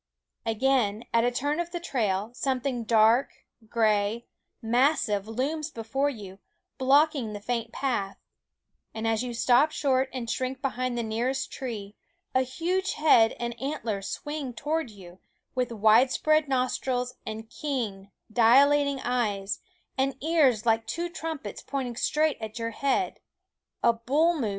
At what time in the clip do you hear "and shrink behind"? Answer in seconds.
10.11-10.97